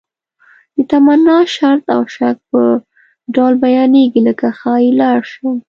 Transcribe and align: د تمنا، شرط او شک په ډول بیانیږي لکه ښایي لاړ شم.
د 0.75 0.77
تمنا، 0.91 1.37
شرط 1.55 1.85
او 1.95 2.01
شک 2.15 2.37
په 2.49 2.61
ډول 3.35 3.53
بیانیږي 3.63 4.21
لکه 4.27 4.47
ښایي 4.59 4.91
لاړ 5.01 5.19
شم. 5.31 5.47